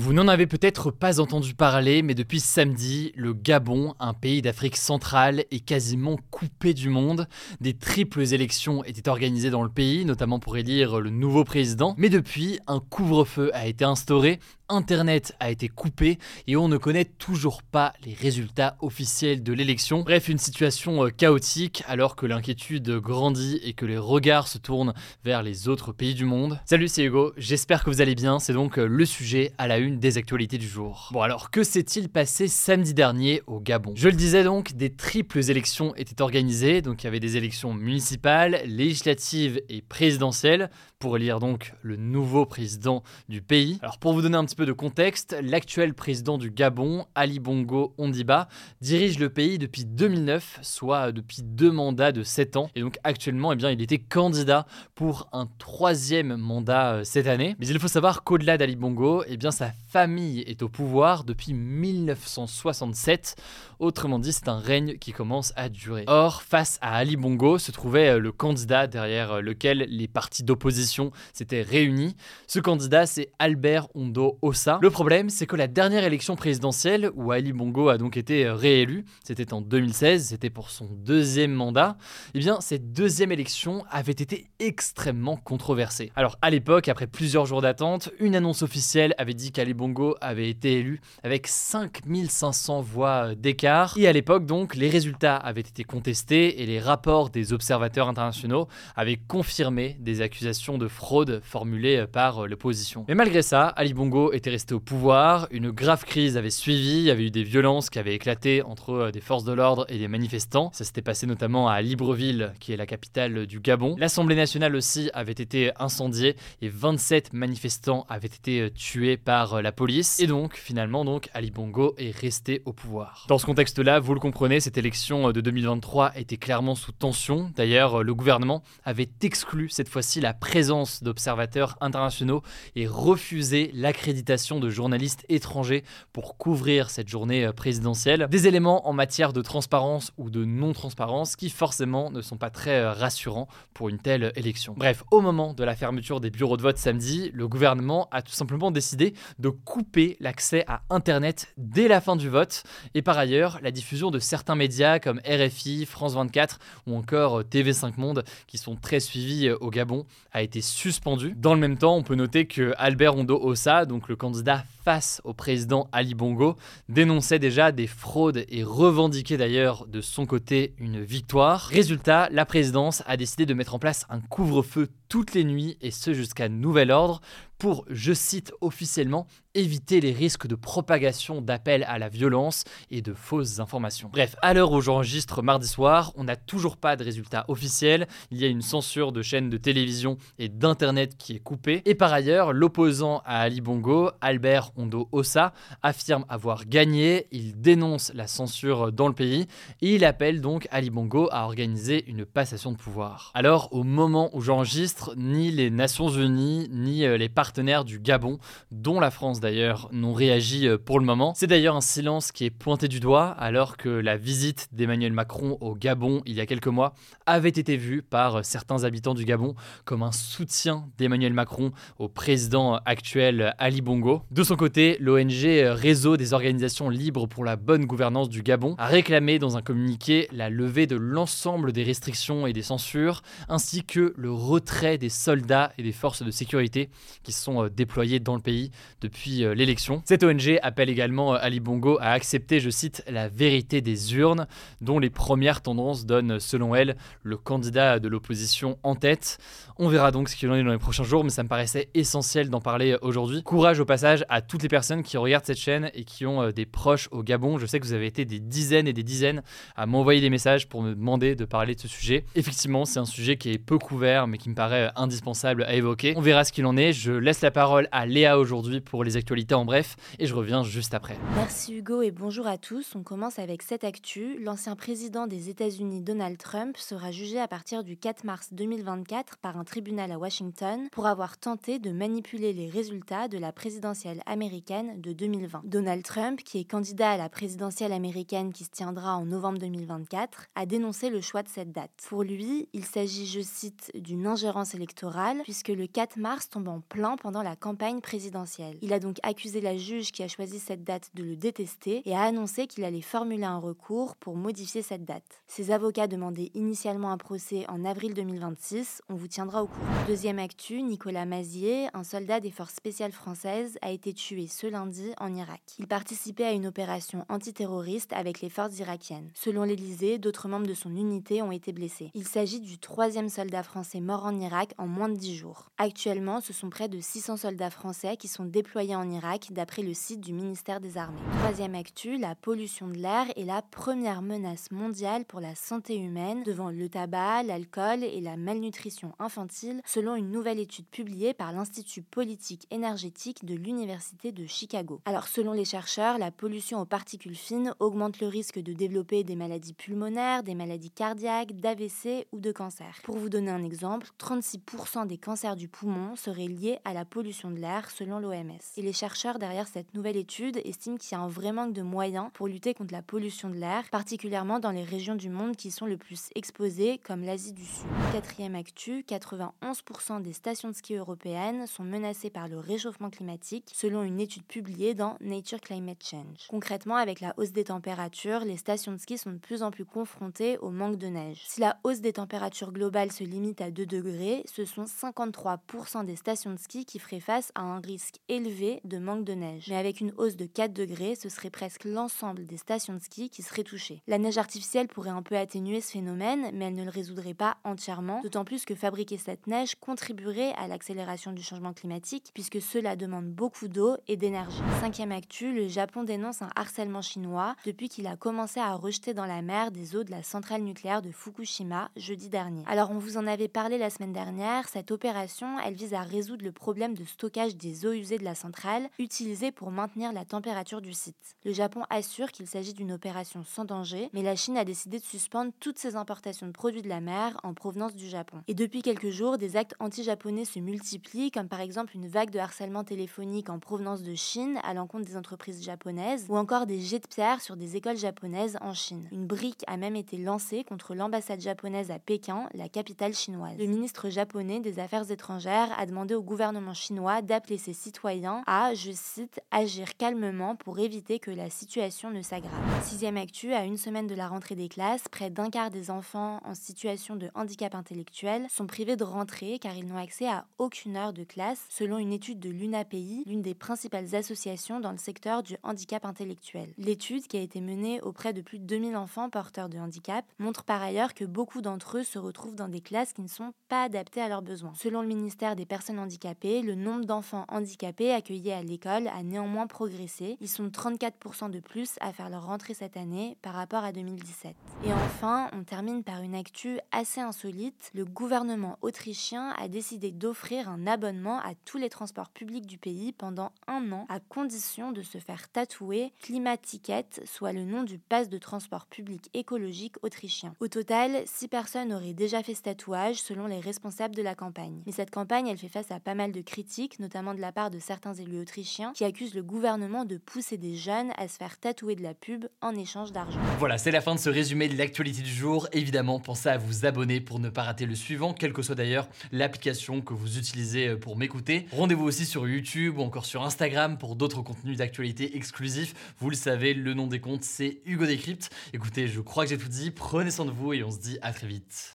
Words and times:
Vous 0.00 0.12
n'en 0.12 0.26
avez 0.26 0.48
peut-être 0.48 0.90
pas 0.90 1.20
entendu 1.20 1.54
parler, 1.54 2.02
mais 2.02 2.16
depuis 2.16 2.40
samedi, 2.40 3.12
le 3.14 3.32
Gabon, 3.32 3.94
un 4.00 4.12
pays 4.12 4.42
d'Afrique 4.42 4.76
centrale, 4.76 5.44
est 5.52 5.64
quasiment 5.64 6.18
coupé 6.32 6.74
du 6.74 6.88
monde. 6.88 7.28
Des 7.60 7.74
triples 7.74 8.22
élections 8.34 8.82
étaient 8.82 9.08
organisées 9.08 9.50
dans 9.50 9.62
le 9.62 9.68
pays, 9.68 10.04
notamment 10.04 10.40
pour 10.40 10.56
élire 10.56 10.98
le 10.98 11.10
nouveau 11.10 11.44
président. 11.44 11.94
Mais 11.96 12.08
depuis, 12.08 12.58
un 12.66 12.80
couvre-feu 12.80 13.52
a 13.54 13.68
été 13.68 13.84
instauré, 13.84 14.40
Internet 14.70 15.34
a 15.40 15.50
été 15.50 15.68
coupé 15.68 16.18
et 16.46 16.56
on 16.56 16.68
ne 16.68 16.78
connaît 16.78 17.04
toujours 17.04 17.62
pas 17.62 17.92
les 18.04 18.14
résultats 18.14 18.76
officiels 18.80 19.42
de 19.42 19.52
l'élection. 19.52 20.02
Bref, 20.02 20.28
une 20.28 20.38
situation 20.38 21.04
euh, 21.04 21.10
chaotique 21.10 21.82
alors 21.86 22.16
que 22.16 22.24
l'inquiétude 22.24 22.90
grandit 22.98 23.60
et 23.62 23.74
que 23.74 23.84
les 23.84 23.98
regards 23.98 24.48
se 24.48 24.56
tournent 24.56 24.94
vers 25.22 25.42
les 25.42 25.68
autres 25.68 25.92
pays 25.92 26.14
du 26.14 26.24
monde. 26.24 26.58
Salut, 26.64 26.88
c'est 26.88 27.04
Hugo, 27.04 27.34
j'espère 27.36 27.84
que 27.84 27.90
vous 27.90 28.00
allez 28.00 28.14
bien, 28.14 28.38
c'est 28.38 28.54
donc 28.54 28.78
euh, 28.78 28.86
le 28.86 29.04
sujet 29.04 29.52
à 29.58 29.68
la 29.68 29.76
une 29.76 29.98
des 29.98 30.16
actualités 30.16 30.56
du 30.56 30.66
jour. 30.66 31.10
Bon 31.12 31.20
alors, 31.20 31.50
que 31.50 31.62
s'est-il 31.62 32.08
passé 32.08 32.48
samedi 32.48 32.94
dernier 32.94 33.42
au 33.46 33.60
Gabon? 33.60 33.92
Je 33.94 34.08
le 34.08 34.16
disais 34.16 34.44
donc, 34.44 34.72
des 34.72 34.94
triples 34.94 35.50
élections 35.50 35.94
étaient 35.96 36.22
organisées, 36.22 36.80
donc 36.80 37.02
il 37.02 37.06
y 37.06 37.08
avait 37.08 37.20
des 37.20 37.36
élections 37.36 37.74
municipales, 37.74 38.62
législatives 38.64 39.60
et 39.68 39.82
présidentielles 39.82 40.70
pour 40.98 41.18
élire 41.18 41.38
donc 41.38 41.74
le 41.82 41.96
nouveau 41.96 42.46
président 42.46 43.02
du 43.28 43.42
pays. 43.42 43.78
Alors 43.82 43.98
pour 43.98 44.14
vous 44.14 44.22
donner 44.22 44.38
un 44.38 44.44
petit 44.46 44.53
peu 44.56 44.66
de 44.66 44.72
contexte, 44.72 45.36
l'actuel 45.42 45.94
président 45.94 46.38
du 46.38 46.50
Gabon, 46.50 47.06
Ali 47.14 47.38
Bongo 47.38 47.94
Ondiba, 47.98 48.48
dirige 48.80 49.18
le 49.18 49.30
pays 49.30 49.58
depuis 49.58 49.84
2009, 49.84 50.60
soit 50.62 51.12
depuis 51.12 51.42
deux 51.42 51.70
mandats 51.70 52.12
de 52.12 52.22
7 52.22 52.56
ans. 52.56 52.70
Et 52.74 52.80
donc 52.80 52.98
actuellement, 53.04 53.52
eh 53.52 53.56
bien, 53.56 53.70
il 53.70 53.80
était 53.82 53.98
candidat 53.98 54.66
pour 54.94 55.28
un 55.32 55.48
troisième 55.58 56.36
mandat 56.36 56.94
euh, 56.94 57.04
cette 57.04 57.26
année. 57.26 57.56
Mais 57.58 57.66
il 57.66 57.78
faut 57.78 57.88
savoir 57.88 58.24
qu'au-delà 58.24 58.58
d'Ali 58.58 58.76
Bongo, 58.76 59.24
eh 59.26 59.36
bien, 59.36 59.50
sa 59.50 59.72
famille 59.88 60.40
est 60.40 60.62
au 60.62 60.68
pouvoir 60.68 61.24
depuis 61.24 61.54
1967. 61.54 63.36
Autrement 63.78 64.18
dit, 64.18 64.32
c'est 64.32 64.48
un 64.48 64.58
règne 64.58 64.98
qui 64.98 65.12
commence 65.12 65.52
à 65.56 65.68
durer. 65.68 66.04
Or, 66.06 66.42
face 66.42 66.78
à 66.80 66.96
Ali 66.96 67.16
Bongo 67.16 67.58
se 67.58 67.72
trouvait 67.72 68.10
euh, 68.10 68.18
le 68.18 68.32
candidat 68.32 68.86
derrière 68.86 69.32
euh, 69.32 69.40
lequel 69.40 69.86
les 69.88 70.08
partis 70.08 70.42
d'opposition 70.42 71.10
s'étaient 71.32 71.62
réunis. 71.62 72.16
Ce 72.46 72.60
candidat, 72.60 73.06
c'est 73.06 73.30
Albert 73.38 73.88
Ondo 73.94 74.38
Ossa. 74.44 74.78
Le 74.82 74.90
problème, 74.90 75.30
c'est 75.30 75.46
que 75.46 75.56
la 75.56 75.68
dernière 75.68 76.04
élection 76.04 76.36
présidentielle, 76.36 77.10
où 77.14 77.32
Ali 77.32 77.54
Bongo 77.54 77.88
a 77.88 77.96
donc 77.96 78.18
été 78.18 78.46
réélu, 78.50 79.06
c'était 79.24 79.54
en 79.54 79.62
2016, 79.62 80.26
c'était 80.26 80.50
pour 80.50 80.68
son 80.68 80.84
deuxième 80.84 81.52
mandat, 81.52 81.96
eh 82.34 82.40
bien, 82.40 82.60
cette 82.60 82.92
deuxième 82.92 83.32
élection 83.32 83.86
avait 83.90 84.12
été 84.12 84.48
extrêmement 84.58 85.38
controversée. 85.38 86.12
Alors, 86.14 86.36
à 86.42 86.50
l'époque, 86.50 86.88
après 86.88 87.06
plusieurs 87.06 87.46
jours 87.46 87.62
d'attente, 87.62 88.10
une 88.20 88.36
annonce 88.36 88.60
officielle 88.60 89.14
avait 89.16 89.32
dit 89.32 89.50
qu'Ali 89.50 89.72
Bongo 89.72 90.14
avait 90.20 90.50
été 90.50 90.74
élu 90.74 91.00
avec 91.22 91.46
5500 91.46 92.82
voix 92.82 93.34
d'écart 93.34 93.94
et 93.96 94.06
à 94.06 94.12
l'époque, 94.12 94.44
donc, 94.44 94.74
les 94.74 94.90
résultats 94.90 95.36
avaient 95.36 95.62
été 95.62 95.84
contestés 95.84 96.60
et 96.62 96.66
les 96.66 96.80
rapports 96.80 97.30
des 97.30 97.54
observateurs 97.54 98.08
internationaux 98.08 98.68
avaient 98.94 99.16
confirmé 99.26 99.96
des 100.00 100.20
accusations 100.20 100.76
de 100.76 100.86
fraude 100.86 101.40
formulées 101.42 102.04
par 102.12 102.46
l'opposition. 102.46 103.06
Mais 103.08 103.14
malgré 103.14 103.40
ça, 103.40 103.68
Ali 103.68 103.94
Bongo 103.94 104.33
était 104.34 104.50
resté 104.50 104.74
au 104.74 104.80
pouvoir, 104.80 105.46
une 105.50 105.70
grave 105.70 106.04
crise 106.04 106.36
avait 106.36 106.50
suivi, 106.50 106.98
il 106.98 107.04
y 107.04 107.10
avait 107.10 107.26
eu 107.26 107.30
des 107.30 107.44
violences 107.44 107.90
qui 107.90 107.98
avaient 107.98 108.14
éclaté 108.14 108.62
entre 108.62 109.10
des 109.12 109.20
forces 109.20 109.44
de 109.44 109.52
l'ordre 109.52 109.86
et 109.88 109.98
des 109.98 110.08
manifestants. 110.08 110.70
Ça 110.72 110.84
s'était 110.84 111.02
passé 111.02 111.26
notamment 111.26 111.68
à 111.68 111.80
Libreville, 111.80 112.52
qui 112.58 112.72
est 112.72 112.76
la 112.76 112.86
capitale 112.86 113.46
du 113.46 113.60
Gabon. 113.60 113.94
L'Assemblée 113.98 114.34
nationale 114.34 114.74
aussi 114.74 115.10
avait 115.14 115.32
été 115.32 115.70
incendiée 115.78 116.36
et 116.62 116.68
27 116.68 117.32
manifestants 117.32 118.06
avaient 118.08 118.26
été 118.26 118.70
tués 118.74 119.16
par 119.16 119.62
la 119.62 119.72
police. 119.72 120.18
Et 120.20 120.26
donc, 120.26 120.56
finalement, 120.56 121.04
donc, 121.04 121.28
Ali 121.32 121.50
Bongo 121.50 121.94
est 121.98 122.16
resté 122.16 122.62
au 122.64 122.72
pouvoir. 122.72 123.26
Dans 123.28 123.38
ce 123.38 123.46
contexte-là, 123.46 124.00
vous 124.00 124.14
le 124.14 124.20
comprenez, 124.20 124.58
cette 124.60 124.78
élection 124.78 125.30
de 125.30 125.40
2023 125.40 126.12
était 126.16 126.38
clairement 126.38 126.74
sous 126.74 126.92
tension. 126.92 127.52
D'ailleurs, 127.56 128.02
le 128.02 128.14
gouvernement 128.14 128.62
avait 128.84 129.08
exclu 129.22 129.68
cette 129.68 129.88
fois-ci 129.88 130.20
la 130.20 130.34
présence 130.34 131.02
d'observateurs 131.02 131.76
internationaux 131.80 132.42
et 132.74 132.86
refusé 132.86 133.70
l'accréditation 133.74 134.23
de 134.24 134.70
journalistes 134.70 135.24
étrangers 135.28 135.84
pour 136.12 136.36
couvrir 136.36 136.90
cette 136.90 137.08
journée 137.08 137.50
présidentielle. 137.54 138.26
Des 138.30 138.46
éléments 138.46 138.88
en 138.88 138.92
matière 138.92 139.32
de 139.32 139.42
transparence 139.42 140.12
ou 140.16 140.30
de 140.30 140.44
non-transparence 140.44 141.36
qui 141.36 141.50
forcément 141.50 142.10
ne 142.10 142.20
sont 142.20 142.36
pas 142.36 142.50
très 142.50 142.88
rassurants 142.88 143.48
pour 143.74 143.88
une 143.88 143.98
telle 143.98 144.32
élection. 144.36 144.74
Bref, 144.76 145.04
au 145.10 145.20
moment 145.20 145.54
de 145.54 145.64
la 145.64 145.76
fermeture 145.76 146.20
des 146.20 146.30
bureaux 146.30 146.56
de 146.56 146.62
vote 146.62 146.78
samedi, 146.78 147.30
le 147.34 147.48
gouvernement 147.48 148.08
a 148.10 148.22
tout 148.22 148.32
simplement 148.32 148.70
décidé 148.70 149.14
de 149.38 149.50
couper 149.50 150.16
l'accès 150.20 150.64
à 150.66 150.82
Internet 150.90 151.52
dès 151.56 151.88
la 151.88 152.00
fin 152.00 152.16
du 152.16 152.28
vote 152.28 152.64
et 152.94 153.02
par 153.02 153.18
ailleurs, 153.18 153.58
la 153.62 153.70
diffusion 153.70 154.10
de 154.10 154.18
certains 154.18 154.54
médias 154.54 154.98
comme 154.98 155.20
RFI, 155.26 155.86
France 155.86 156.14
24 156.14 156.58
ou 156.86 156.96
encore 156.96 157.40
euh, 157.40 157.42
TV5 157.42 157.94
Monde, 157.98 158.24
qui 158.46 158.58
sont 158.58 158.76
très 158.76 159.00
suivis 159.00 159.48
euh, 159.48 159.56
au 159.60 159.70
Gabon, 159.70 160.06
a 160.32 160.42
été 160.42 160.60
suspendue. 160.60 161.34
Dans 161.36 161.54
le 161.54 161.60
même 161.60 161.78
temps, 161.78 161.96
on 161.96 162.02
peut 162.02 162.14
noter 162.14 162.46
que 162.46 162.72
Albert 162.76 163.16
Ondo 163.16 163.38
Ossa, 163.42 163.84
donc 163.84 164.08
le 164.08 164.13
candidat 164.16 164.64
face 164.84 165.20
au 165.24 165.32
président 165.32 165.88
Ali 165.92 166.14
Bongo, 166.14 166.56
dénonçait 166.88 167.38
déjà 167.38 167.72
des 167.72 167.86
fraudes 167.86 168.44
et 168.48 168.62
revendiquait 168.62 169.36
d'ailleurs 169.36 169.86
de 169.86 170.00
son 170.00 170.26
côté 170.26 170.74
une 170.78 171.02
victoire. 171.02 171.62
Résultat, 171.62 172.28
la 172.30 172.44
présidence 172.44 173.02
a 173.06 173.16
décidé 173.16 173.46
de 173.46 173.54
mettre 173.54 173.74
en 173.74 173.78
place 173.78 174.06
un 174.10 174.20
couvre-feu 174.20 174.88
toutes 175.08 175.34
les 175.34 175.44
nuits 175.44 175.76
et 175.80 175.90
ce 175.90 176.12
jusqu'à 176.12 176.48
nouvel 176.48 176.90
ordre 176.90 177.20
pour, 177.64 177.86
je 177.88 178.12
cite 178.12 178.52
officiellement, 178.60 179.26
éviter 179.54 180.00
les 180.00 180.12
risques 180.12 180.46
de 180.46 180.54
propagation 180.54 181.40
d'appels 181.40 181.84
à 181.88 181.98
la 181.98 182.08
violence 182.08 182.64
et 182.90 183.00
de 183.00 183.14
fausses 183.14 183.58
informations. 183.60 184.10
Bref, 184.12 184.36
à 184.42 184.52
l'heure 184.52 184.72
où 184.72 184.80
j'enregistre 184.82 185.40
mardi 185.42 185.66
soir, 185.66 186.12
on 186.16 186.24
n'a 186.24 186.36
toujours 186.36 186.76
pas 186.76 186.96
de 186.96 187.04
résultats 187.04 187.44
officiels, 187.48 188.06
il 188.30 188.38
y 188.38 188.44
a 188.44 188.48
une 188.48 188.60
censure 188.60 189.12
de 189.12 189.22
chaînes 189.22 189.48
de 189.48 189.56
télévision 189.56 190.18
et 190.38 190.48
d'internet 190.48 191.16
qui 191.16 191.36
est 191.36 191.38
coupée, 191.38 191.80
et 191.86 191.94
par 191.94 192.12
ailleurs, 192.12 192.52
l'opposant 192.52 193.22
à 193.24 193.40
Ali 193.40 193.60
Bongo, 193.60 194.10
Albert 194.20 194.72
Ondo 194.76 195.08
Ossa, 195.12 195.54
affirme 195.82 196.26
avoir 196.28 196.66
gagné, 196.66 197.28
il 197.30 197.60
dénonce 197.60 198.12
la 198.14 198.26
censure 198.26 198.92
dans 198.92 199.08
le 199.08 199.14
pays, 199.14 199.46
et 199.80 199.94
il 199.94 200.04
appelle 200.04 200.40
donc 200.40 200.68
Ali 200.70 200.90
Bongo 200.90 201.28
à 201.30 201.44
organiser 201.44 202.04
une 202.08 202.26
passation 202.26 202.72
de 202.72 202.76
pouvoir. 202.76 203.30
Alors, 203.34 203.68
au 203.72 203.84
moment 203.84 204.28
où 204.34 204.40
j'enregistre, 204.40 205.14
ni 205.16 205.50
les 205.50 205.70
Nations 205.70 206.08
Unies, 206.08 206.68
ni 206.70 207.06
euh, 207.06 207.16
les 207.16 207.28
du 207.62 208.00
Gabon, 208.00 208.38
dont 208.72 208.98
la 208.98 209.10
France 209.10 209.40
d'ailleurs, 209.40 209.88
n'ont 209.92 210.12
réagi 210.12 210.66
euh, 210.66 210.76
pour 210.76 210.98
le 210.98 211.06
moment. 211.06 211.32
C'est 211.36 211.46
d'ailleurs 211.46 211.76
un 211.76 211.80
silence 211.80 212.32
qui 212.32 212.44
est 212.44 212.50
pointé 212.50 212.88
du 212.88 212.98
doigt, 212.98 213.28
alors 213.28 213.76
que 213.76 213.88
la 213.88 214.16
visite 214.16 214.68
d'Emmanuel 214.72 215.12
Macron 215.12 215.56
au 215.60 215.74
Gabon 215.74 216.20
il 216.26 216.34
y 216.34 216.40
a 216.40 216.46
quelques 216.46 216.66
mois 216.66 216.94
avait 217.26 217.48
été 217.48 217.76
vue 217.76 218.02
par 218.02 218.36
euh, 218.36 218.42
certains 218.42 218.82
habitants 218.82 219.14
du 219.14 219.24
Gabon 219.24 219.54
comme 219.84 220.02
un 220.02 220.10
soutien 220.10 220.86
d'Emmanuel 220.98 221.32
Macron 221.32 221.70
au 221.98 222.08
président 222.08 222.80
actuel 222.84 223.54
Ali 223.58 223.80
Bongo. 223.80 224.22
De 224.30 224.42
son 224.42 224.56
côté, 224.56 224.96
l'ONG 225.00 225.44
Réseau 225.70 226.16
des 226.16 226.32
organisations 226.32 226.88
libres 226.88 227.26
pour 227.26 227.44
la 227.44 227.56
bonne 227.56 227.84
gouvernance 227.84 228.28
du 228.28 228.42
Gabon 228.42 228.74
a 228.78 228.86
réclamé 228.86 229.38
dans 229.38 229.56
un 229.56 229.62
communiqué 229.62 230.28
la 230.32 230.50
levée 230.50 230.86
de 230.86 230.96
l'ensemble 230.96 231.72
des 231.72 231.84
restrictions 231.84 232.46
et 232.46 232.52
des 232.52 232.62
censures, 232.62 233.22
ainsi 233.48 233.84
que 233.84 234.12
le 234.16 234.32
retrait 234.32 234.98
des 234.98 235.08
soldats 235.08 235.72
et 235.78 235.82
des 235.82 235.92
forces 235.92 236.22
de 236.22 236.30
sécurité 236.30 236.88
qui 237.22 237.32
sont 237.40 237.64
euh, 237.64 237.68
déployés 237.70 238.20
dans 238.20 238.34
le 238.34 238.40
pays 238.40 238.70
depuis 239.00 239.44
euh, 239.44 239.54
l'élection. 239.54 240.02
Cette 240.04 240.22
ONG 240.22 240.58
appelle 240.62 240.90
également 240.90 241.34
Ali 241.34 241.60
Bongo 241.60 241.98
à 242.00 242.10
accepter, 242.10 242.60
je 242.60 242.70
cite, 242.70 243.02
la 243.08 243.28
vérité 243.28 243.80
des 243.80 244.14
urnes, 244.16 244.46
dont 244.80 244.98
les 244.98 245.10
premières 245.10 245.62
tendances 245.62 246.06
donnent, 246.06 246.40
selon 246.40 246.74
elle, 246.74 246.96
le 247.22 247.36
candidat 247.36 247.98
de 247.98 248.08
l'opposition 248.08 248.78
en 248.82 248.94
tête. 248.94 249.38
On 249.78 249.88
verra 249.88 250.10
donc 250.10 250.28
ce 250.28 250.36
qu'il 250.36 250.50
en 250.50 250.54
est 250.54 250.62
dans 250.62 250.72
les 250.72 250.78
prochains 250.78 251.04
jours, 251.04 251.24
mais 251.24 251.30
ça 251.30 251.42
me 251.42 251.48
paraissait 251.48 251.88
essentiel 251.94 252.50
d'en 252.50 252.60
parler 252.60 252.96
aujourd'hui. 253.02 253.42
Courage 253.42 253.80
au 253.80 253.84
passage 253.84 254.24
à 254.28 254.40
toutes 254.40 254.62
les 254.62 254.68
personnes 254.68 255.02
qui 255.02 255.16
regardent 255.16 255.44
cette 255.44 255.58
chaîne 255.58 255.90
et 255.94 256.04
qui 256.04 256.26
ont 256.26 256.50
des 256.50 256.66
proches 256.66 257.08
au 257.10 257.22
Gabon. 257.22 257.58
Je 257.58 257.66
sais 257.66 257.80
que 257.80 257.84
vous 257.84 257.92
avez 257.92 258.06
été 258.06 258.24
des 258.24 258.40
dizaines 258.40 258.86
et 258.86 258.92
des 258.92 259.02
dizaines 259.02 259.42
à 259.76 259.86
m'envoyer 259.86 260.20
des 260.20 260.30
messages 260.30 260.68
pour 260.68 260.82
me 260.82 260.94
demander 260.94 261.34
de 261.34 261.44
parler 261.44 261.74
de 261.74 261.80
ce 261.80 261.88
sujet. 261.88 262.24
Effectivement, 262.34 262.84
c'est 262.84 262.98
un 262.98 263.04
sujet 263.04 263.36
qui 263.36 263.50
est 263.50 263.58
peu 263.58 263.78
couvert, 263.78 264.26
mais 264.26 264.38
qui 264.38 264.48
me 264.50 264.54
paraît 264.54 264.90
indispensable 264.96 265.64
à 265.64 265.74
évoquer. 265.74 266.14
On 266.16 266.20
verra 266.20 266.44
ce 266.44 266.52
qu'il 266.52 266.66
en 266.66 266.76
est. 266.76 266.92
Je 266.92 267.12
laisse 267.24 267.40
la 267.40 267.50
parole 267.50 267.88
à 267.90 268.06
Léa 268.06 268.38
aujourd'hui 268.38 268.80
pour 268.80 269.02
les 269.02 269.16
actualités 269.16 269.54
en 269.54 269.64
bref, 269.64 269.96
et 270.18 270.26
je 270.26 270.34
reviens 270.34 270.62
juste 270.62 270.94
après. 270.94 271.16
Merci 271.34 271.74
Hugo 271.74 272.02
et 272.02 272.10
bonjour 272.10 272.46
à 272.46 272.58
tous. 272.58 272.94
On 272.94 273.02
commence 273.02 273.38
avec 273.38 273.62
cette 273.62 273.82
actu. 273.82 274.38
L'ancien 274.38 274.76
président 274.76 275.26
des 275.26 275.48
États-Unis 275.48 276.02
Donald 276.02 276.36
Trump 276.38 276.76
sera 276.76 277.10
jugé 277.10 277.40
à 277.40 277.48
partir 277.48 277.82
du 277.82 277.96
4 277.96 278.24
mars 278.24 278.48
2024 278.52 279.38
par 279.38 279.56
un 279.56 279.64
tribunal 279.64 280.12
à 280.12 280.18
Washington 280.18 280.88
pour 280.92 281.06
avoir 281.06 281.38
tenté 281.38 281.78
de 281.78 281.90
manipuler 281.90 282.52
les 282.52 282.68
résultats 282.68 283.26
de 283.28 283.38
la 283.38 283.52
présidentielle 283.52 284.22
américaine 284.26 285.00
de 285.00 285.12
2020. 285.12 285.62
Donald 285.64 286.02
Trump, 286.04 286.40
qui 286.44 286.58
est 286.58 286.64
candidat 286.64 287.12
à 287.12 287.16
la 287.16 287.30
présidentielle 287.30 287.92
américaine 287.92 288.52
qui 288.52 288.64
se 288.64 288.70
tiendra 288.70 289.16
en 289.16 289.24
novembre 289.24 289.58
2024, 289.58 290.48
a 290.54 290.66
dénoncé 290.66 291.08
le 291.08 291.22
choix 291.22 291.42
de 291.42 291.48
cette 291.48 291.72
date. 291.72 291.90
Pour 292.08 292.22
lui, 292.22 292.68
il 292.74 292.84
s'agit, 292.84 293.26
je 293.26 293.40
cite, 293.40 293.90
d'une 293.94 294.26
ingérence 294.26 294.74
électorale, 294.74 295.38
puisque 295.44 295.68
le 295.68 295.86
4 295.86 296.18
mars 296.18 296.50
tombe 296.50 296.68
en 296.68 296.80
plein 296.80 297.13
pendant 297.16 297.42
la 297.42 297.56
campagne 297.56 298.00
présidentielle. 298.00 298.78
Il 298.82 298.92
a 298.92 299.00
donc 299.00 299.18
accusé 299.22 299.60
la 299.60 299.76
juge 299.76 300.12
qui 300.12 300.22
a 300.22 300.28
choisi 300.28 300.58
cette 300.58 300.84
date 300.84 301.10
de 301.14 301.22
le 301.22 301.36
détester 301.36 302.02
et 302.04 302.14
a 302.14 302.22
annoncé 302.22 302.66
qu'il 302.66 302.84
allait 302.84 303.00
formuler 303.00 303.44
un 303.44 303.58
recours 303.58 304.16
pour 304.16 304.36
modifier 304.36 304.82
cette 304.82 305.04
date. 305.04 305.42
Ses 305.46 305.70
avocats 305.70 306.06
demandaient 306.06 306.50
initialement 306.54 307.10
un 307.10 307.18
procès 307.18 307.64
en 307.68 307.84
avril 307.84 308.14
2026, 308.14 309.02
on 309.08 309.14
vous 309.14 309.28
tiendra 309.28 309.62
au 309.62 309.66
courant. 309.66 310.06
Deuxième 310.06 310.38
actu, 310.38 310.82
Nicolas 310.82 311.26
Mazier, 311.26 311.88
un 311.94 312.04
soldat 312.04 312.40
des 312.40 312.50
forces 312.50 312.74
spéciales 312.74 313.12
françaises, 313.12 313.78
a 313.82 313.90
été 313.90 314.12
tué 314.12 314.46
ce 314.46 314.66
lundi 314.66 315.12
en 315.18 315.34
Irak. 315.34 315.60
Il 315.78 315.86
participait 315.86 316.44
à 316.44 316.52
une 316.52 316.66
opération 316.66 317.24
antiterroriste 317.28 318.12
avec 318.12 318.40
les 318.40 318.50
forces 318.50 318.78
irakiennes. 318.78 319.30
Selon 319.34 319.62
l'Élysée, 319.62 320.18
d'autres 320.18 320.48
membres 320.48 320.66
de 320.66 320.74
son 320.74 320.94
unité 320.96 321.42
ont 321.42 321.52
été 321.52 321.72
blessés. 321.72 322.10
Il 322.14 322.26
s'agit 322.26 322.60
du 322.60 322.78
troisième 322.78 323.28
soldat 323.28 323.62
français 323.62 324.00
mort 324.00 324.24
en 324.24 324.38
Irak 324.38 324.74
en 324.78 324.86
moins 324.86 325.08
de 325.08 325.16
10 325.16 325.36
jours. 325.36 325.70
Actuellement, 325.78 326.40
ce 326.40 326.52
sont 326.52 326.70
près 326.70 326.88
de 326.88 327.00
600 327.04 327.36
soldats 327.36 327.70
français 327.70 328.16
qui 328.16 328.28
sont 328.28 328.44
déployés 328.44 328.96
en 328.96 329.08
Irak 329.10 329.48
d'après 329.50 329.82
le 329.82 329.94
site 329.94 330.20
du 330.20 330.32
ministère 330.32 330.80
des 330.80 330.96
Armées. 330.96 331.20
Troisième 331.38 331.74
actu, 331.74 332.16
la 332.16 332.34
pollution 332.34 332.88
de 332.88 332.96
l'air 332.96 333.26
est 333.36 333.44
la 333.44 333.62
première 333.62 334.22
menace 334.22 334.70
mondiale 334.70 335.24
pour 335.26 335.40
la 335.40 335.54
santé 335.54 335.96
humaine 335.96 336.42
devant 336.44 336.70
le 336.70 336.88
tabac, 336.88 337.42
l'alcool 337.42 338.02
et 338.02 338.20
la 338.20 338.36
malnutrition 338.36 339.12
infantile 339.18 339.82
selon 339.84 340.16
une 340.16 340.30
nouvelle 340.30 340.58
étude 340.58 340.86
publiée 340.86 341.34
par 341.34 341.52
l'Institut 341.52 342.02
politique 342.02 342.66
énergétique 342.70 343.44
de 343.44 343.54
l'Université 343.54 344.32
de 344.32 344.46
Chicago. 344.46 345.00
Alors 345.04 345.28
selon 345.28 345.52
les 345.52 345.66
chercheurs, 345.66 346.18
la 346.18 346.30
pollution 346.30 346.80
aux 346.80 346.86
particules 346.86 347.36
fines 347.36 347.74
augmente 347.80 348.20
le 348.20 348.28
risque 348.28 348.58
de 348.58 348.72
développer 348.72 349.24
des 349.24 349.36
maladies 349.36 349.74
pulmonaires, 349.74 350.42
des 350.42 350.54
maladies 350.54 350.90
cardiaques, 350.90 351.52
d'AVC 351.60 352.26
ou 352.32 352.40
de 352.40 352.50
cancer. 352.50 353.00
Pour 353.02 353.18
vous 353.18 353.28
donner 353.28 353.50
un 353.50 353.62
exemple, 353.62 354.08
36% 354.18 355.06
des 355.06 355.18
cancers 355.18 355.56
du 355.56 355.68
poumon 355.68 356.16
seraient 356.16 356.48
liés 356.48 356.78
à 356.84 356.93
la 356.94 357.04
pollution 357.04 357.50
de 357.50 357.58
l'air 357.58 357.90
selon 357.90 358.18
l'OMS. 358.18 358.58
Et 358.76 358.82
les 358.82 358.92
chercheurs 358.92 359.38
derrière 359.38 359.66
cette 359.66 359.92
nouvelle 359.94 360.16
étude 360.16 360.60
estiment 360.64 360.96
qu'il 360.96 361.12
y 361.12 361.20
a 361.20 361.22
un 361.22 361.28
vrai 361.28 361.52
manque 361.52 361.72
de 361.72 361.82
moyens 361.82 362.30
pour 362.32 362.46
lutter 362.46 362.72
contre 362.72 362.94
la 362.94 363.02
pollution 363.02 363.50
de 363.50 363.56
l'air, 363.56 363.84
particulièrement 363.90 364.60
dans 364.60 364.70
les 364.70 364.84
régions 364.84 365.16
du 365.16 365.28
monde 365.28 365.56
qui 365.56 365.70
sont 365.70 365.86
le 365.86 365.96
plus 365.96 366.30
exposées, 366.34 366.98
comme 366.98 367.22
l'Asie 367.22 367.52
du 367.52 367.64
Sud. 367.64 367.86
Quatrième 368.12 368.54
actu, 368.54 369.04
91% 369.06 370.22
des 370.22 370.32
stations 370.32 370.68
de 370.68 370.74
ski 370.74 370.94
européennes 370.94 371.66
sont 371.66 371.84
menacées 371.84 372.30
par 372.30 372.48
le 372.48 372.58
réchauffement 372.58 373.10
climatique, 373.10 373.70
selon 373.72 374.02
une 374.02 374.20
étude 374.20 374.44
publiée 374.44 374.94
dans 374.94 375.16
Nature 375.20 375.60
Climate 375.60 376.02
Change. 376.02 376.46
Concrètement, 376.48 376.96
avec 376.96 377.20
la 377.20 377.34
hausse 377.36 377.52
des 377.52 377.64
températures, 377.64 378.40
les 378.40 378.56
stations 378.56 378.92
de 378.92 378.98
ski 378.98 379.18
sont 379.18 379.32
de 379.32 379.38
plus 379.38 379.62
en 379.62 379.70
plus 379.70 379.84
confrontées 379.84 380.58
au 380.58 380.70
manque 380.70 380.96
de 380.96 381.08
neige. 381.08 381.42
Si 381.44 381.60
la 381.60 381.78
hausse 381.82 382.00
des 382.00 382.12
températures 382.12 382.72
globales 382.72 383.10
se 383.10 383.24
limite 383.24 383.60
à 383.60 383.70
2 383.70 383.84
degrés, 383.84 384.44
ce 384.46 384.64
sont 384.64 384.84
53% 384.84 386.04
des 386.04 386.16
stations 386.16 386.52
de 386.52 386.58
ski 386.58 386.83
qui 386.84 386.98
feraient 386.98 387.20
face 387.20 387.52
à 387.54 387.62
un 387.62 387.80
risque 387.80 388.16
élevé 388.28 388.80
de 388.84 388.98
manque 388.98 389.24
de 389.24 389.32
neige. 389.34 389.66
Mais 389.68 389.76
avec 389.76 390.00
une 390.00 390.12
hausse 390.16 390.36
de 390.36 390.46
4 390.46 390.72
degrés, 390.72 391.14
ce 391.14 391.28
serait 391.28 391.50
presque 391.50 391.84
l'ensemble 391.84 392.46
des 392.46 392.56
stations 392.56 392.94
de 392.94 392.98
ski 392.98 393.30
qui 393.30 393.42
seraient 393.42 393.64
touchées. 393.64 394.02
La 394.06 394.18
neige 394.18 394.38
artificielle 394.38 394.88
pourrait 394.88 395.10
un 395.10 395.22
peu 395.22 395.36
atténuer 395.36 395.80
ce 395.80 395.92
phénomène, 395.92 396.50
mais 396.52 396.66
elle 396.66 396.74
ne 396.74 396.84
le 396.84 396.90
résoudrait 396.90 397.34
pas 397.34 397.56
entièrement, 397.64 398.20
d'autant 398.22 398.44
plus 398.44 398.64
que 398.64 398.74
fabriquer 398.74 399.16
cette 399.16 399.46
neige 399.46 399.74
contribuerait 399.76 400.52
à 400.56 400.68
l'accélération 400.68 401.32
du 401.32 401.42
changement 401.42 401.72
climatique, 401.72 402.30
puisque 402.34 402.60
cela 402.60 402.96
demande 402.96 403.26
beaucoup 403.26 403.68
d'eau 403.68 403.96
et 404.08 404.16
d'énergie. 404.16 404.62
Cinquième 404.80 405.12
actu, 405.12 405.52
le 405.52 405.68
Japon 405.68 406.04
dénonce 406.04 406.42
un 406.42 406.50
harcèlement 406.56 407.02
chinois 407.02 407.56
depuis 407.64 407.88
qu'il 407.88 408.06
a 408.06 408.16
commencé 408.16 408.60
à 408.60 408.74
rejeter 408.74 409.14
dans 409.14 409.26
la 409.26 409.42
mer 409.42 409.70
des 409.70 409.96
eaux 409.96 410.04
de 410.04 410.10
la 410.10 410.22
centrale 410.22 410.62
nucléaire 410.62 411.02
de 411.02 411.10
Fukushima 411.10 411.90
jeudi 411.96 412.28
dernier. 412.28 412.62
Alors 412.66 412.90
on 412.90 412.98
vous 412.98 413.16
en 413.16 413.26
avait 413.26 413.48
parlé 413.48 413.78
la 413.78 413.90
semaine 413.90 414.12
dernière, 414.12 414.68
cette 414.68 414.90
opération, 414.90 415.58
elle 415.60 415.74
vise 415.74 415.94
à 415.94 416.02
résoudre 416.02 416.44
le 416.44 416.52
problème 416.52 416.73
de 416.74 417.04
stockage 417.04 417.56
des 417.56 417.86
eaux 417.86 417.92
usées 417.92 418.18
de 418.18 418.24
la 418.24 418.34
centrale, 418.34 418.88
utilisées 418.98 419.52
pour 419.52 419.70
maintenir 419.70 420.12
la 420.12 420.24
température 420.24 420.82
du 420.82 420.92
site. 420.92 421.36
Le 421.44 421.52
Japon 421.52 421.82
assure 421.88 422.32
qu'il 422.32 422.48
s'agit 422.48 422.74
d'une 422.74 422.90
opération 422.90 423.44
sans 423.44 423.64
danger, 423.64 424.10
mais 424.12 424.22
la 424.22 424.34
Chine 424.34 424.58
a 424.58 424.64
décidé 424.64 424.98
de 424.98 425.04
suspendre 425.04 425.52
toutes 425.60 425.78
ses 425.78 425.94
importations 425.94 426.48
de 426.48 426.52
produits 426.52 426.82
de 426.82 426.88
la 426.88 427.00
mer 427.00 427.38
en 427.44 427.54
provenance 427.54 427.94
du 427.94 428.08
Japon. 428.08 428.42
Et 428.48 428.54
depuis 428.54 428.82
quelques 428.82 429.10
jours, 429.10 429.38
des 429.38 429.56
actes 429.56 429.76
anti-japonais 429.78 430.44
se 430.44 430.58
multiplient, 430.58 431.30
comme 431.30 431.48
par 431.48 431.60
exemple 431.60 431.94
une 431.94 432.08
vague 432.08 432.30
de 432.30 432.40
harcèlement 432.40 432.82
téléphonique 432.82 433.50
en 433.50 433.60
provenance 433.60 434.02
de 434.02 434.14
Chine 434.14 434.58
à 434.64 434.74
l'encontre 434.74 435.04
des 435.04 435.16
entreprises 435.16 435.62
japonaises, 435.62 436.26
ou 436.28 436.36
encore 436.36 436.66
des 436.66 436.80
jets 436.80 436.98
de 436.98 437.06
pierre 437.06 437.40
sur 437.40 437.56
des 437.56 437.76
écoles 437.76 437.96
japonaises 437.96 438.58
en 438.60 438.74
Chine. 438.74 439.08
Une 439.12 439.26
brique 439.26 439.64
a 439.68 439.76
même 439.76 439.96
été 439.96 440.16
lancée 440.16 440.64
contre 440.64 440.94
l'ambassade 440.94 441.40
japonaise 441.40 441.92
à 441.92 442.00
Pékin, 442.00 442.48
la 442.52 442.68
capitale 442.68 443.14
chinoise. 443.14 443.56
Le 443.58 443.66
ministre 443.66 444.08
japonais 444.08 444.58
des 444.58 444.80
Affaires 444.80 445.08
étrangères 445.10 445.72
a 445.78 445.86
demandé 445.86 446.14
au 446.14 446.22
gouvernement 446.22 446.63
chinois 446.72 447.20
d'appeler 447.20 447.58
ses 447.58 447.74
citoyens 447.74 448.42
à, 448.46 448.72
je 448.74 448.92
cite, 448.92 449.40
agir 449.50 449.96
calmement 449.96 450.56
pour 450.56 450.78
éviter 450.78 451.18
que 451.18 451.30
la 451.30 451.50
situation 451.50 452.10
ne 452.10 452.22
s'aggrave. 452.22 452.52
Sixième 452.82 453.16
actu, 453.16 453.52
à 453.52 453.64
une 453.64 453.76
semaine 453.76 454.06
de 454.06 454.14
la 454.14 454.28
rentrée 454.28 454.54
des 454.54 454.68
classes, 454.68 455.08
près 455.10 455.30
d'un 455.30 455.50
quart 455.50 455.70
des 455.70 455.90
enfants 455.90 456.40
en 456.44 456.54
situation 456.54 457.16
de 457.16 457.30
handicap 457.34 457.74
intellectuel 457.74 458.46
sont 458.48 458.66
privés 458.66 458.96
de 458.96 459.04
rentrée 459.04 459.58
car 459.60 459.76
ils 459.76 459.86
n'ont 459.86 459.98
accès 459.98 460.28
à 460.28 460.46
aucune 460.58 460.96
heure 460.96 461.12
de 461.12 461.24
classe, 461.24 461.66
selon 461.68 461.98
une 461.98 462.12
étude 462.12 462.40
de 462.40 462.50
l'UNAPI, 462.50 463.24
l'une 463.26 463.42
des 463.42 463.54
principales 463.54 464.14
associations 464.14 464.80
dans 464.80 464.92
le 464.92 464.98
secteur 464.98 465.42
du 465.42 465.56
handicap 465.62 466.04
intellectuel. 466.04 466.72
L'étude, 466.78 467.26
qui 467.26 467.36
a 467.36 467.40
été 467.40 467.60
menée 467.60 468.00
auprès 468.02 468.32
de 468.32 468.40
plus 468.40 468.58
de 468.58 468.64
2000 468.64 468.96
enfants 468.96 469.30
porteurs 469.30 469.68
de 469.68 469.78
handicap, 469.78 470.24
montre 470.38 470.64
par 470.64 470.82
ailleurs 470.82 471.14
que 471.14 471.24
beaucoup 471.24 471.62
d'entre 471.62 471.98
eux 471.98 472.04
se 472.04 472.18
retrouvent 472.18 472.54
dans 472.54 472.68
des 472.68 472.80
classes 472.80 473.12
qui 473.12 473.22
ne 473.22 473.28
sont 473.28 473.52
pas 473.68 473.84
adaptées 473.84 474.20
à 474.20 474.28
leurs 474.28 474.42
besoins. 474.42 474.72
Selon 474.76 475.02
le 475.02 475.08
ministère 475.08 475.56
des 475.56 475.66
Personnes 475.66 475.98
handicapées, 475.98 476.43
le 476.44 476.74
nombre 476.74 477.06
d'enfants 477.06 477.46
handicapés 477.48 478.12
accueillis 478.12 478.52
à 478.52 478.62
l'école 478.62 479.08
a 479.08 479.22
néanmoins 479.22 479.66
progressé. 479.66 480.36
Ils 480.42 480.48
sont 480.48 480.68
34% 480.68 481.50
de 481.50 481.58
plus 481.58 481.94
à 482.00 482.12
faire 482.12 482.28
leur 482.28 482.46
rentrée 482.46 482.74
cette 482.74 482.98
année 482.98 483.38
par 483.40 483.54
rapport 483.54 483.82
à 483.82 483.92
2017. 483.92 484.54
Et 484.84 484.92
enfin, 484.92 485.48
on 485.52 485.64
termine 485.64 486.04
par 486.04 486.20
une 486.20 486.34
actu 486.34 486.78
assez 486.92 487.20
insolite. 487.20 487.90
Le 487.94 488.04
gouvernement 488.04 488.78
autrichien 488.82 489.54
a 489.58 489.68
décidé 489.68 490.12
d'offrir 490.12 490.68
un 490.68 490.86
abonnement 490.86 491.38
à 491.38 491.54
tous 491.64 491.78
les 491.78 491.88
transports 491.88 492.28
publics 492.28 492.66
du 492.66 492.76
pays 492.76 493.12
pendant 493.12 493.50
un 493.66 493.90
an 493.92 494.04
à 494.10 494.20
condition 494.20 494.92
de 494.92 495.00
se 495.00 495.18
faire 495.18 495.48
tatouer 495.48 496.12
Klimaticket, 496.20 497.06
soit 497.24 497.52
le 497.52 497.64
nom 497.64 497.84
du 497.84 497.98
pass 497.98 498.28
de 498.28 498.38
transport 498.38 498.84
public 498.84 499.30
écologique 499.32 499.96
autrichien. 500.02 500.54
Au 500.60 500.68
total, 500.68 501.22
6 501.24 501.48
personnes 501.48 501.92
auraient 501.92 502.12
déjà 502.12 502.42
fait 502.42 502.54
ce 502.54 502.62
tatouage 502.62 503.16
selon 503.16 503.46
les 503.46 503.60
responsables 503.60 504.14
de 504.14 504.22
la 504.22 504.34
campagne. 504.34 504.82
Mais 504.84 504.92
cette 504.92 505.10
campagne, 505.10 505.46
elle 505.46 505.56
fait 505.56 505.68
face 505.68 505.90
à 505.90 506.00
pas 506.00 506.14
mal 506.14 506.33
de 506.34 506.42
critiques, 506.42 507.00
notamment 507.00 507.32
de 507.32 507.40
la 507.40 507.52
part 507.52 507.70
de 507.70 507.78
certains 507.78 508.12
élus 508.12 508.40
autrichiens 508.40 508.92
qui 508.94 509.04
accusent 509.04 509.34
le 509.34 509.42
gouvernement 509.42 510.04
de 510.04 510.18
pousser 510.18 510.58
des 510.58 510.76
jeunes 510.76 511.12
à 511.16 511.28
se 511.28 511.38
faire 511.38 511.58
tatouer 511.58 511.96
de 511.96 512.02
la 512.02 512.12
pub 512.12 512.46
en 512.60 512.74
échange 512.74 513.12
d'argent. 513.12 513.40
Voilà, 513.58 513.78
c'est 513.78 513.90
la 513.90 514.00
fin 514.00 514.14
de 514.14 514.20
ce 514.20 514.28
résumé 514.28 514.68
de 514.68 514.76
l'actualité 514.76 515.22
du 515.22 515.32
jour. 515.32 515.68
Évidemment, 515.72 516.20
pensez 516.20 516.48
à 516.48 516.58
vous 516.58 516.84
abonner 516.84 517.20
pour 517.20 517.38
ne 517.38 517.48
pas 517.48 517.62
rater 517.62 517.86
le 517.86 517.94
suivant, 517.94 518.34
quelle 518.34 518.52
que 518.52 518.62
soit 518.62 518.74
d'ailleurs 518.74 519.08
l'application 519.32 520.02
que 520.02 520.12
vous 520.12 520.36
utilisez 520.38 520.88
euh, 520.88 520.96
pour 520.98 521.16
m'écouter. 521.16 521.66
Rendez-vous 521.72 522.04
aussi 522.04 522.26
sur 522.26 522.46
YouTube 522.46 522.98
ou 522.98 523.02
encore 523.02 523.24
sur 523.24 523.42
Instagram 523.42 523.96
pour 523.96 524.16
d'autres 524.16 524.42
contenus 524.42 524.76
d'actualité 524.76 525.36
exclusifs. 525.36 525.94
Vous 526.18 526.28
le 526.28 526.36
savez, 526.36 526.74
le 526.74 526.94
nom 526.94 527.06
des 527.06 527.20
comptes, 527.20 527.44
c'est 527.44 527.80
Hugo 527.86 528.06
Décrypte. 528.06 528.50
Écoutez, 528.72 529.08
je 529.08 529.20
crois 529.20 529.44
que 529.44 529.50
j'ai 529.50 529.58
tout 529.58 529.68
dit. 529.68 529.90
Prenez 529.90 530.30
soin 530.30 530.44
de 530.44 530.50
vous 530.50 530.72
et 530.72 530.82
on 530.82 530.90
se 530.90 530.98
dit 530.98 531.18
à 531.22 531.32
très 531.32 531.46
vite. 531.46 531.94